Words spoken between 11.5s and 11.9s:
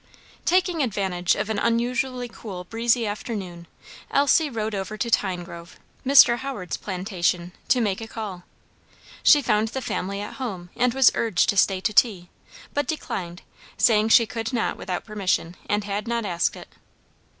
stay